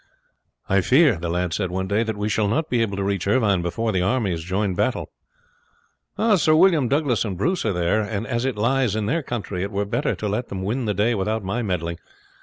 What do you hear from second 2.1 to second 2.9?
we shall not be